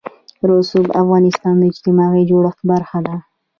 [0.49, 3.15] رسوب د افغانستان د اجتماعي جوړښت برخه ده.